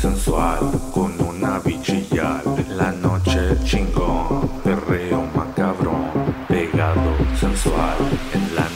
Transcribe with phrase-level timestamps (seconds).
[0.00, 1.19] sensual, con una bichillal.
[1.19, 1.19] La
[3.64, 6.10] chingón, perreo macabrón,
[6.48, 7.96] pegado, sensual,
[8.34, 8.66] en la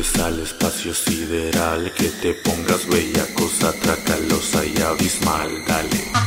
[0.00, 6.19] lleves al espacio sideral, que te pongas bella cosa tracalosa y abismal, dale.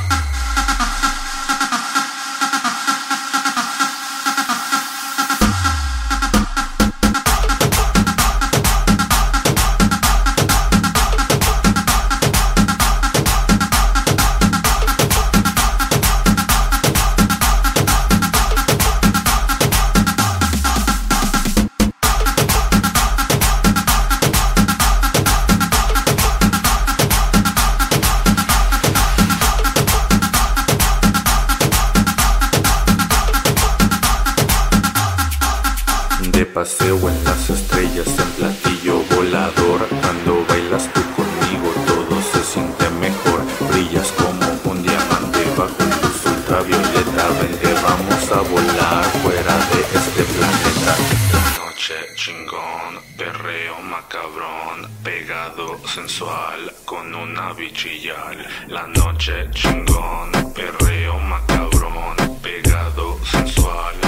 [36.34, 39.88] De paseo en las estrellas en platillo volador.
[40.02, 43.40] Cuando bailas tú conmigo todo se siente mejor.
[43.70, 47.28] Brillas como un diamante bajo luz ultravioleta.
[47.40, 50.96] Vente vamos a volar fuera de este planeta.
[51.34, 62.16] La noche chingón, perreo macabrón Pegado sensual con una bichillal La noche chingón, perreo macabrón
[62.42, 64.03] Pegado sensual